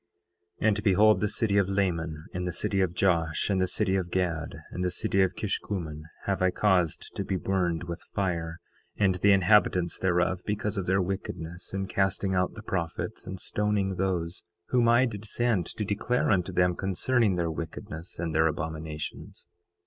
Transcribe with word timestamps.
9:10 0.63 0.67
And 0.67 0.83
behold, 0.83 1.21
the 1.21 1.27
city 1.27 1.59
of 1.59 1.69
Laman, 1.69 2.25
and 2.33 2.47
the 2.47 2.51
city 2.51 2.81
of 2.81 2.95
Josh, 2.95 3.51
and 3.51 3.61
the 3.61 3.67
city 3.67 3.95
of 3.95 4.09
Gad, 4.09 4.55
and 4.71 4.83
the 4.83 4.89
city 4.89 5.21
of 5.21 5.35
Kishkumen, 5.35 6.05
have 6.23 6.41
I 6.41 6.49
caused 6.49 7.11
to 7.15 7.23
be 7.23 7.35
burned 7.35 7.83
with 7.83 8.01
fire, 8.01 8.57
and 8.97 9.13
the 9.13 9.31
inhabitants 9.31 9.99
thereof, 9.99 10.41
because 10.43 10.75
of 10.75 10.87
their 10.87 11.03
wickedness 11.03 11.71
in 11.71 11.85
casting 11.85 12.33
out 12.33 12.55
the 12.55 12.63
prophets, 12.63 13.25
and 13.27 13.39
stoning 13.39 13.93
those 13.93 14.43
whom 14.69 14.87
I 14.89 15.05
did 15.05 15.23
send 15.25 15.67
to 15.67 15.85
declare 15.85 16.31
unto 16.31 16.51
them 16.51 16.75
concerning 16.75 17.35
their 17.35 17.51
wickedness 17.51 18.17
and 18.17 18.33
their 18.33 18.47
abominations. 18.47 19.45